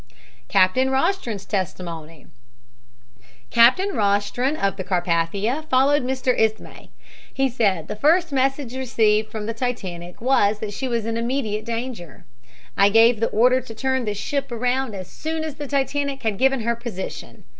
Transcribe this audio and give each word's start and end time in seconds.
CAPTAIN 0.47 0.89
ROSTRON'S 0.89 1.45
TESTIMONY 1.45 2.25
Captain 3.51 3.89
Rostron, 3.89 4.57
of 4.57 4.75
the 4.75 4.83
Carpathia, 4.83 5.65
followed 5.69 6.01
Mr. 6.03 6.35
Ismay. 6.35 6.89
He 7.31 7.47
said 7.47 7.87
the 7.87 7.95
first 7.95 8.31
message 8.31 8.75
received 8.75 9.29
from 9.31 9.45
the 9.45 9.53
Titanic 9.53 10.19
was 10.19 10.57
that 10.57 10.73
she 10.73 10.87
was 10.87 11.05
in 11.05 11.17
immediate 11.17 11.65
danger. 11.65 12.25
"I 12.75 12.89
gave 12.89 13.19
the 13.19 13.27
order 13.29 13.61
to 13.61 13.75
turn 13.75 14.05
the 14.05 14.15
ship 14.15 14.51
around 14.51 14.95
as 14.95 15.07
soon 15.07 15.43
as 15.43 15.53
the 15.57 15.67
Titanic 15.67 16.23
had 16.23 16.39
given 16.39 16.61
her 16.61 16.75
position. 16.75 17.43